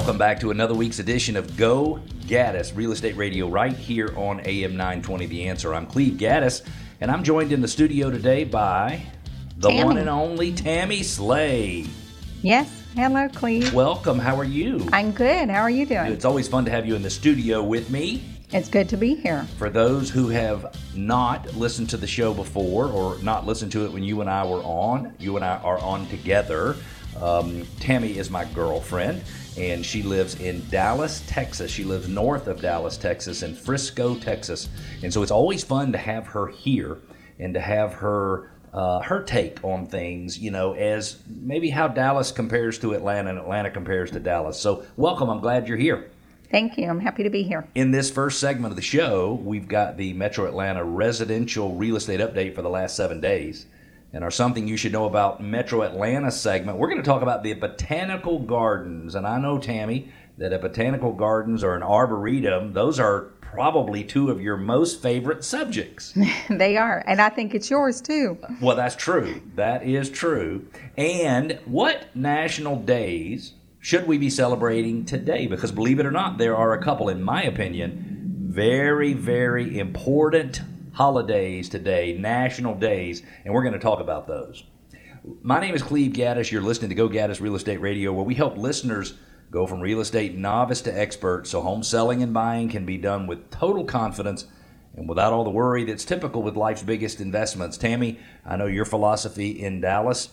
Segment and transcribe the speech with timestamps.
[0.00, 4.40] Welcome back to another week's edition of Go Gaddis Real Estate Radio right here on
[4.46, 5.74] AM 920 The Answer.
[5.74, 6.62] I'm Cleve Gaddis,
[7.02, 9.02] and I'm joined in the studio today by
[9.58, 9.84] the Tammie.
[9.84, 11.84] one and only Tammie Slay.
[12.40, 12.82] Yes.
[12.96, 13.74] Hello, Cleve.
[13.74, 14.18] Welcome.
[14.18, 14.88] How are you?
[14.90, 15.50] I'm good.
[15.50, 16.06] How are you doing?
[16.06, 18.24] It's always fun to have you in the studio with me.
[18.52, 19.46] It's good to be here.
[19.58, 23.92] For those who have not listened to the show before or not listened to it
[23.92, 26.76] when you and I were on, you and I are on together.
[27.20, 29.22] Um, Tammie is my girlfriend,
[29.56, 31.70] and she lives in Dallas, Texas.
[31.70, 34.68] She lives north of Dallas, Texas, in Frisco, Texas.
[35.02, 36.98] And so it's always fun to have her here
[37.38, 38.50] and to have her.
[38.72, 43.38] Uh, her take on things, you know, as maybe how Dallas compares to Atlanta and
[43.40, 44.60] Atlanta compares to Dallas.
[44.60, 45.28] So, welcome.
[45.28, 46.08] I'm glad you're here.
[46.50, 46.88] Thank you.
[46.88, 47.66] I'm happy to be here.
[47.74, 52.20] In this first segment of the show, we've got the Metro Atlanta residential real estate
[52.20, 53.66] update for the last seven days.
[54.12, 57.44] And our Something You Should Know About Metro Atlanta segment, we're going to talk about
[57.44, 59.14] the botanical gardens.
[59.14, 64.30] And I know, Tammie, that a botanical gardens or an arboretum, those are probably two
[64.30, 66.12] of your most favorite subjects.
[66.50, 67.04] they are.
[67.06, 68.36] And I think it's yours too.
[68.60, 69.42] well, that's true.
[69.54, 70.66] That is true.
[70.96, 75.46] And what national days should we be celebrating today?
[75.46, 80.62] Because believe it or not, there are a couple, in my opinion, very, very important
[80.92, 84.64] holidays today, national days, and we're going to talk about those.
[85.42, 86.50] My name is Cleve Gaddis.
[86.50, 89.14] You're listening to Go Gaddis Real Estate Radio, where we help listeners
[89.50, 93.26] go from real estate novice to expert so home selling and buying can be done
[93.26, 94.46] with total confidence
[94.96, 97.76] and without all the worry that's typical with life's biggest investments.
[97.76, 100.30] Tammie, I know your philosophy in Dallas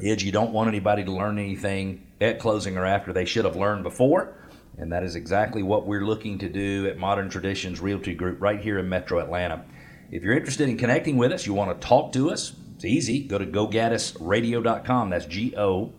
[0.00, 3.56] is you don't want anybody to learn anything at closing or after they should have
[3.56, 4.34] learned before.
[4.78, 8.60] And that is exactly what we're looking to do at Modern Traditions Realty Group right
[8.60, 9.64] here in Metro Atlanta.
[10.10, 13.24] If you're interested in connecting with us, you want to talk to us, it's easy.
[13.24, 15.10] Go to gogaddisradio.com.
[15.10, 15.92] That's G O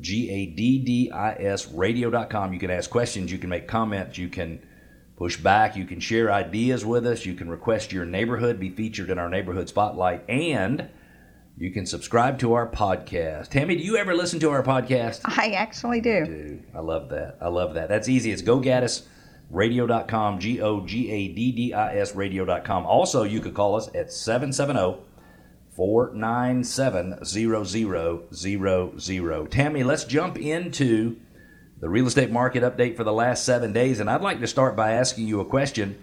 [0.00, 2.54] G A D D I S radio.com.
[2.54, 4.66] You can ask questions, you can make comments, you can
[5.16, 9.10] push back, you can share ideas with us, you can request your neighborhood be featured
[9.10, 10.88] in our neighborhood spotlight, and
[11.56, 13.50] you can subscribe to our podcast.
[13.50, 15.20] Tammie, do you ever listen to our podcast?
[15.24, 16.24] I actually do.
[16.24, 17.38] Dude, I love that.
[17.40, 17.88] I love that.
[17.88, 18.32] That's easy.
[18.32, 22.86] It's gogaddisradio.com, G O G A D D I S radio.com.
[22.86, 25.00] Also, you could call us at 770
[25.76, 29.50] 497 0000.
[29.50, 31.16] Tammie, let's jump into
[31.80, 34.00] the real estate market update for the last seven days.
[34.00, 36.02] And I'd like to start by asking you a question.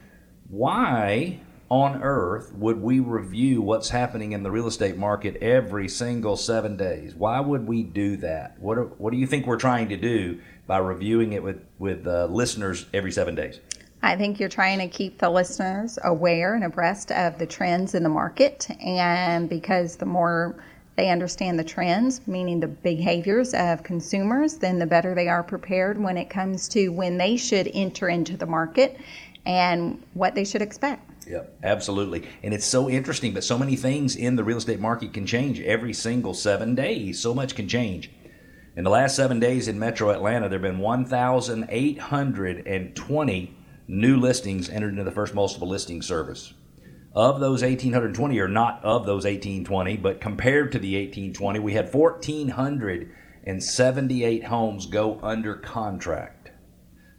[0.50, 1.40] Why
[1.72, 6.76] on earth would we review what's happening in the real estate market every single seven
[6.76, 7.16] days?
[7.16, 8.60] Why would we do that?
[8.60, 10.38] What, are, what do you think we're trying to do
[10.68, 13.62] by reviewing it with, with uh, listeners every seven days?
[14.04, 18.04] I think you're trying to keep the listeners aware and abreast of the trends in
[18.04, 18.68] the market.
[18.82, 20.62] And because the more
[20.98, 25.98] they understand the trends, meaning the behaviors of consumers, then the better they are prepared
[25.98, 29.00] when it comes to when they should enter into the market
[29.46, 31.11] and what they should expect.
[31.32, 32.28] Yep, absolutely.
[32.44, 35.62] And it's so interesting, but so many things in the real estate market can change
[35.62, 37.22] every single seven days.
[37.22, 38.12] So much can change.
[38.76, 44.90] In the last seven days in Metro Atlanta, there have been 1,820 new listings entered
[44.90, 46.54] into the first multiple listing service.
[47.14, 51.94] Of those 1,820, or not of those 1,820, but compared to the 1,820, we had
[51.94, 56.52] 1,478 homes go under contract.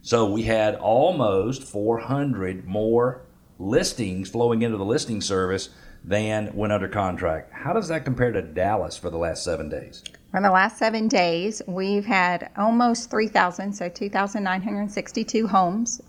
[0.03, 3.25] So we had almost 400 more
[3.59, 5.69] listings flowing into the listing service
[6.03, 7.51] than went under contract.
[7.53, 10.03] How does that compare to Dallas for the last seven days?
[10.31, 16.01] For the last seven days, we've had almost 3,000, so 2,962 homes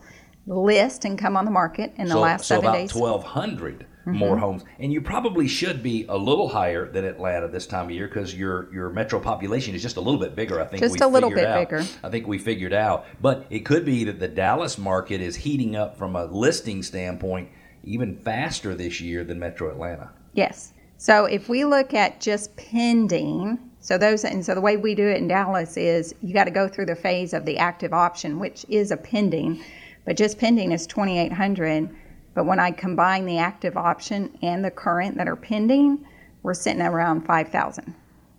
[0.46, 2.92] list and come on the market in the so, last so seven days.
[2.92, 4.16] So about 1,200 mm-hmm.
[4.16, 4.64] more homes.
[4.78, 8.34] And you probably should be a little higher than Atlanta this time of year because
[8.34, 10.60] your your metro population is just a little bit bigger.
[10.60, 11.68] I think just a little bit out.
[11.68, 11.84] bigger.
[12.02, 13.06] I think we figured out.
[13.20, 17.48] But it could be that the Dallas market is heating up from a listing standpoint
[17.82, 20.10] even faster this year than Metro Atlanta.
[20.32, 20.72] Yes.
[20.96, 25.06] So if we look at just pending, so those and so the way we do
[25.06, 28.38] it in Dallas is you got to go through the phase of the active option,
[28.38, 29.62] which is a pending,
[30.04, 31.94] but just pending is 2,800.
[32.34, 36.04] But when I combine the active option and the current that are pending,
[36.42, 37.94] we're sitting around 5000.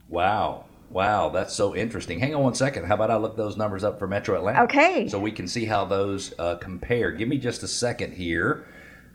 [0.10, 0.66] Wow.
[0.90, 2.20] Wow, that's so interesting.
[2.20, 2.86] Hang on one second.
[2.86, 4.64] How about I look those numbers up for Metro Atlanta?
[4.64, 5.10] Okay.
[5.10, 7.12] So we can see how those uh, compare.
[7.12, 8.66] Give me just a second here.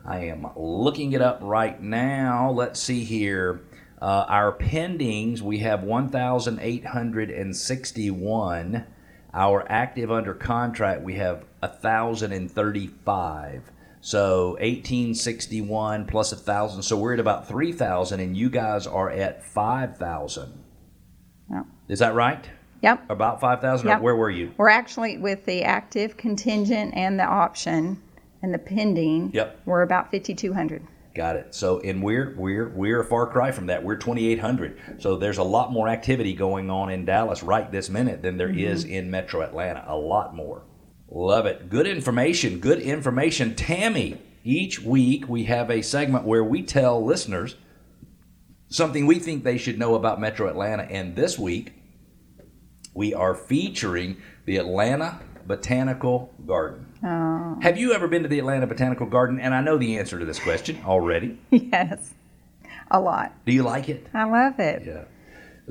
[0.05, 2.51] I am looking it up right now.
[2.51, 3.63] Let's see here.
[4.03, 8.85] Uh, our pendings, we have 1,861.
[9.33, 13.63] Our active under contract, we have 1,035.
[14.01, 16.83] So 1861 plus a 1,000.
[16.83, 20.65] So we're at about 3,000, and you guys are at 5,000.
[21.51, 21.63] Yeah.
[21.89, 22.49] Is that right?
[22.83, 23.11] Yep.
[23.11, 23.87] About 5,000?
[23.87, 24.01] Yep.
[24.01, 24.53] Where were you?
[24.57, 28.01] We're actually with the active contingent and the option
[28.43, 29.33] and the pending.
[29.35, 29.61] Yep.
[29.67, 30.87] We're about 5,200.
[31.15, 31.55] Got it.
[31.55, 33.83] So, and we're we're we're a far cry from that.
[33.83, 35.03] We're 2,800.
[35.03, 38.49] So there's a lot more activity going on in Dallas right this minute than there
[38.49, 38.61] mm-hmm.
[38.61, 39.85] is in Metro Atlanta.
[39.89, 40.63] A lot more.
[41.11, 41.69] Love it.
[41.69, 42.61] Good information.
[42.61, 43.55] Good information.
[43.57, 47.57] Tammie, each week we have a segment where we tell listeners
[48.69, 50.85] something we think they should know about Metro Atlanta.
[50.85, 51.73] And this week
[52.95, 56.87] we are featuring the Atlanta Botanical Garden.
[57.03, 59.41] Oh, Have you ever been to the Atlanta Botanical Garden?
[59.41, 61.39] And I know the answer to this question already.
[61.51, 62.15] yes.
[62.93, 63.33] A lot.
[63.47, 64.07] Do you like it?
[64.15, 64.85] I love it.
[64.87, 65.05] Yeah.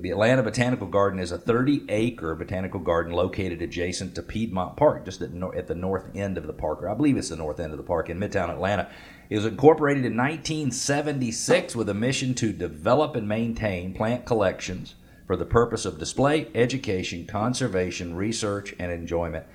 [0.01, 5.03] The Atlanta Botanical Garden is a 30 acre botanical garden located adjacent to Piedmont Park,
[5.03, 7.59] just at, at the north end of the park, or I believe it's the north
[7.59, 8.89] end of the park in Midtown Atlanta.
[9.29, 14.95] It was incorporated in 1976 with a mission to develop and maintain plant collections
[15.27, 19.45] for the purpose of display, education, conservation, research, and enjoyment.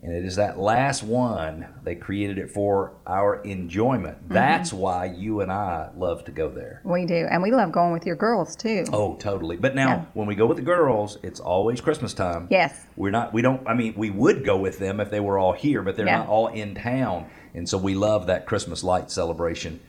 [0.00, 4.28] And it is that last one they created it for our enjoyment.
[4.28, 6.80] That's why you and I love to go there.
[6.84, 7.26] We do.
[7.28, 8.84] And we love going with your girls too.
[8.92, 9.56] Oh, totally.
[9.56, 10.04] But now, Yeah.
[10.14, 12.46] when we go with the girls, it's always Christmas time.
[12.48, 12.86] Yes.
[12.96, 13.32] We're not.
[13.32, 13.66] We don't.
[13.66, 16.18] I mean, we would go with them if they were all here, but they're Yeah.
[16.18, 19.80] not all in town, and so we love that Christmas light celebration.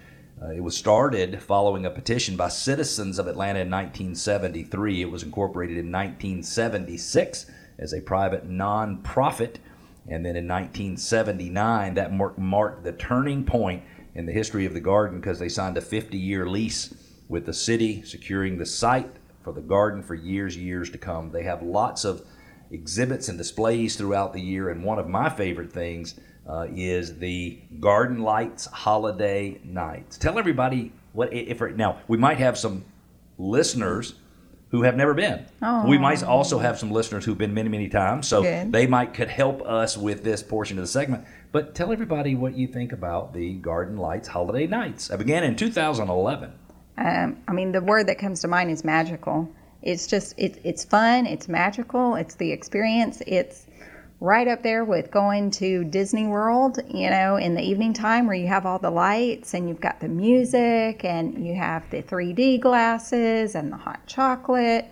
[0.42, 5.02] Uh, it was started following a petition by citizens of Atlanta in 1973.
[5.02, 7.46] It was incorporated in 1976
[7.78, 9.56] as a private nonprofit,
[10.10, 13.84] and then in 1979 that mar- marked the turning point
[14.16, 16.94] in the history of the garden because they signed a 50-year lease
[17.28, 19.10] with the city, securing the site
[19.44, 21.32] for the garden for years, years to come.
[21.32, 22.24] They have lots of
[22.72, 27.60] exhibits and displays throughout the year, and one of my favorite things uh, is the
[27.80, 30.18] Garden Lights Holiday Nights.
[30.18, 32.84] Tell everybody what if now we might have some
[33.38, 34.16] listeners
[34.72, 35.46] who have never been.
[35.88, 38.72] We might also have some listeners who've been many, many times, so Good.
[38.72, 41.26] they might could help us with this portion of the segment.
[41.52, 45.10] But tell everybody what you think about the Garden Lights Holiday Nights.
[45.10, 46.54] I began in 2011.
[46.98, 49.50] Um, I mean, the word that comes to mind is magical.
[49.82, 53.24] It's just, it, it's fun, it's magical, it's the experience.
[53.26, 53.66] It's
[54.22, 58.36] right up there with going to Disney World, you know, in the evening time where
[58.36, 62.60] you have all the lights and you've got the music and you have the 3D
[62.60, 64.92] glasses and the hot chocolate.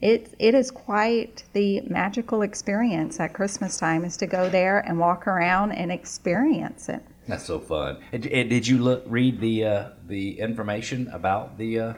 [0.00, 4.98] It, it is quite the magical experience at Christmas time is to go there and
[4.98, 7.02] walk around and experience it.
[7.28, 8.02] That's so fun.
[8.12, 11.94] And, and did you look read the uh, the information about the uh,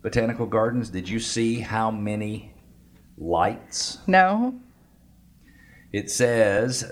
[0.00, 0.88] botanical gardens?
[0.88, 2.54] Did you see how many
[3.18, 3.98] lights?
[4.06, 4.58] No?
[5.94, 6.82] It says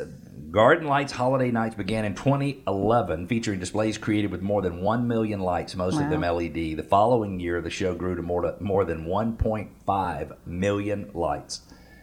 [0.52, 5.40] Garden Lights Holiday Nights began in 2011, featuring displays created with more than 1 million
[5.40, 6.54] lights, most of them LED.
[6.54, 11.62] The following year, the show grew to more, to more than 1.5 million lights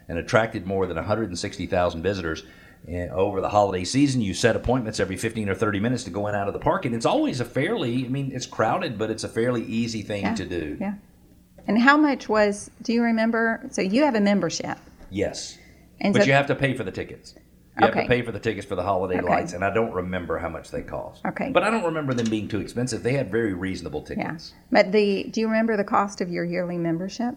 [0.09, 2.43] and attracted more than 160,000 visitors.
[2.85, 6.27] And over the holiday season, you set appointments every 15 or 30 minutes to go
[6.27, 8.97] in and out of the park, and it's always a fairly, I mean, it's crowded,
[8.97, 10.35] but it's a fairly easy thing Yeah.
[10.35, 10.77] to do.
[10.81, 10.95] Yeah.
[11.65, 13.65] And how much was, do you remember?
[13.71, 14.77] So you have a membership.
[15.09, 15.58] Yes.
[16.01, 17.35] And But so, you have to pay for the tickets.
[17.79, 19.27] You have to pay for the tickets for the holiday Okay.
[19.29, 21.25] lights, and I don't remember how much they cost.
[21.25, 21.49] Okay.
[21.51, 23.03] But I don't remember them being too expensive.
[23.03, 24.15] They had very reasonable yeah.
[24.15, 24.53] tickets.
[24.69, 27.35] But the, do you remember the cost of your yearly membership?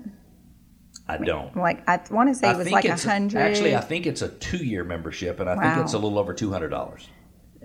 [1.09, 1.57] I don't.
[1.57, 3.41] Like, I want to say it was like a hundred.
[3.41, 6.51] actually I think it's a two-year membership, and I think it's a little over two
[6.51, 7.09] hundred dollars.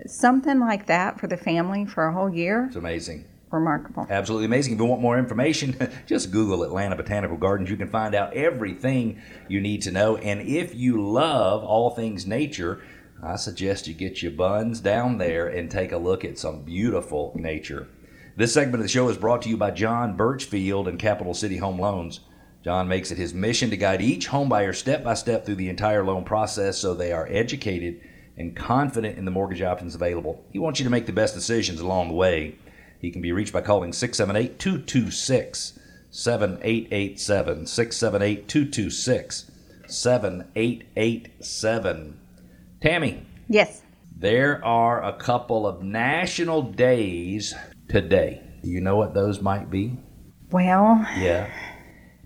[0.06, 2.66] something like that for the family for a whole year.
[2.66, 3.24] It's amazing.
[3.50, 4.06] Remarkable.
[4.10, 4.74] Absolutely amazing.
[4.74, 5.76] If you want more information,
[6.06, 7.70] just Google Atlanta Botanical Gardens.
[7.70, 10.16] You can find out everything you need to know.
[10.16, 12.82] And if you love all things nature,
[13.22, 17.32] I suggest you get your buns down there and take a look at some beautiful
[17.34, 17.88] nature.
[18.36, 21.56] This segment of the show is brought to you by John Birchfield and Capital City
[21.56, 22.20] Home Loans.
[22.62, 26.04] John makes it his mission to guide each homebuyer step by step through the entire
[26.04, 28.00] loan process so they are educated
[28.36, 30.44] and confident in the mortgage options available.
[30.52, 32.56] He wants you to make the best decisions along the way.
[33.00, 35.78] He can be reached by calling 678 226
[36.10, 37.66] 7887.
[37.66, 39.50] 678 226
[39.86, 42.18] 7887.
[42.80, 43.82] Tammie, Yes.
[44.16, 47.54] there are a couple of national days
[47.88, 48.42] today.
[48.62, 49.96] Do you know what those might be?
[50.50, 51.48] Well, Yeah.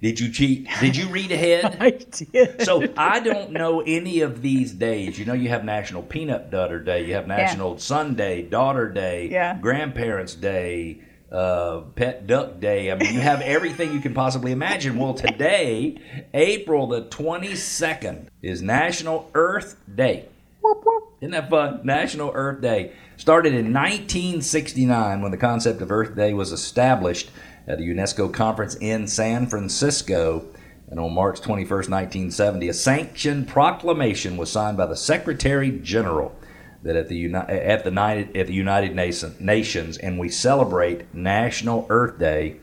[0.03, 0.69] Did you cheat?
[0.81, 1.77] Did you read ahead?
[1.81, 2.63] I did.
[2.63, 5.17] So I don't know any of these days.
[5.17, 9.57] You know, you have National Peanut Butter Day, you have National Sunday, Daughter Day, Yeah.
[9.61, 12.91] Grandparents Day, uh, Pet Duck Day.
[12.91, 14.99] I mean, you have everything you can possibly imagine.
[14.99, 15.99] Well, today,
[16.35, 20.27] April the 22nd, is National Earth Day.
[20.63, 21.13] Whoop, whoop.
[21.21, 21.81] Isn't that fun?
[21.85, 22.93] National Earth Day.
[23.17, 27.31] Started in 1969 when the concept of Earth Day was established
[27.67, 30.45] at a UNESCO conference in San Francisco.
[30.89, 36.35] And on March 21st, 1970, a sanctioned proclamation was signed by the Secretary General
[36.83, 38.95] that at the, Uni- at the, United, at the United
[39.41, 42.57] Nations, and we celebrate National Earth Day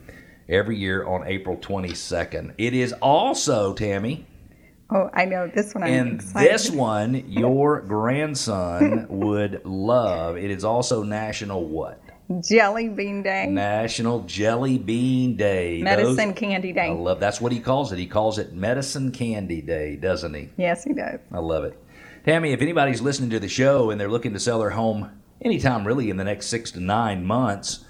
[0.47, 2.53] every year on April 22nd.
[2.57, 4.25] It is also, Tammie,
[4.91, 5.83] Oh, I know this one.
[5.83, 6.51] I'm and excited.
[6.51, 10.35] this one your grandson would love.
[10.35, 12.01] It is also National what?
[12.41, 15.81] Jelly Bean Day, National Jelly Bean Day.
[15.81, 16.89] Medicine Those- Candy Day.
[16.89, 17.97] I love that's what he calls it.
[17.97, 20.49] He calls it Medicine Candy Day, doesn't he?
[20.55, 21.19] Yes, he does.
[21.31, 21.75] I love it.
[22.25, 25.09] Tammie, if anybody's listening to the show and they're looking to sell their home
[25.41, 27.83] anytime really in the next six to nine months,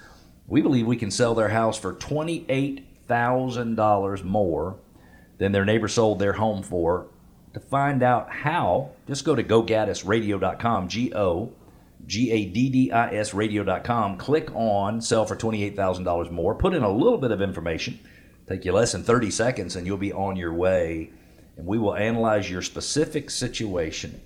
[0.47, 4.77] we believe we can sell their house for $28,000 more
[5.37, 7.07] than their neighbor sold their home for.
[7.53, 11.51] To find out how, just go to gogaddisradio.com, G O
[12.05, 14.17] G A D D I S radio.com.
[14.17, 16.55] Click on sell for $28,000 more.
[16.55, 17.99] Put in a little bit of information.
[18.47, 21.11] Take you less than 30 seconds and you'll be on your way.
[21.57, 24.21] And we will analyze your specific situation.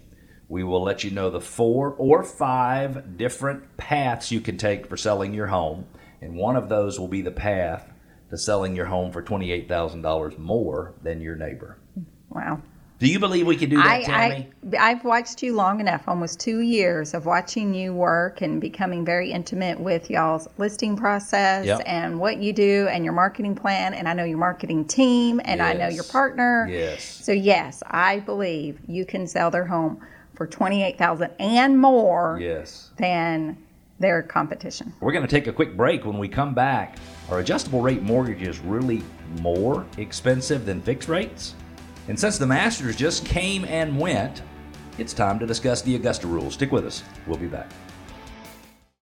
[0.48, 4.98] We will let you know the four or five different paths you can take for
[4.98, 5.86] selling your home.
[6.22, 7.92] And one of those will be the path
[8.30, 11.78] to selling your home for $28,000 more than your neighbor.
[12.30, 12.62] Wow.
[13.04, 14.50] Do you believe we can do that, I, Tammie?
[14.78, 19.04] I, I've watched you long enough, almost two years of watching you work and becoming
[19.04, 21.82] very intimate with y'all's listing process Yep.
[21.86, 23.94] and what you do and your marketing plan.
[23.94, 26.66] And I know your marketing team and I know your partner.
[26.72, 27.04] Yes.
[27.04, 30.00] So yes, I believe you can sell their home
[30.36, 32.92] for twenty eight thousand and more Yes.
[32.96, 33.58] than
[34.00, 34.94] their competition.
[35.02, 36.06] We're going to take a quick break.
[36.06, 36.96] When we come back,
[37.30, 39.04] are adjustable rate mortgages really
[39.42, 41.56] more expensive than fixed rates?
[42.08, 44.42] And since the Masters just came and went,
[44.98, 46.54] it's time to discuss the Augusta rules.
[46.54, 47.04] Stick with us.
[47.26, 47.70] We'll be back.